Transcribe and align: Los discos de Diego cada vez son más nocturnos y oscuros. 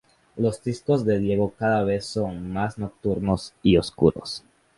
Los 0.35 0.63
discos 0.63 1.05
de 1.05 1.19
Diego 1.19 1.51
cada 1.59 1.83
vez 1.83 2.05
son 2.07 2.51
más 2.51 2.79
nocturnos 2.79 3.53
y 3.61 3.77
oscuros. 3.77 4.43